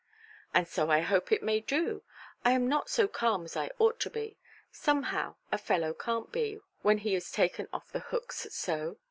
[0.51, 2.01] "And so I hope it may do.
[2.43, 4.39] I am not so calm as I ought to be.
[4.71, 8.97] Somehow a fellow canʼt be, when he is taken off the hooks so.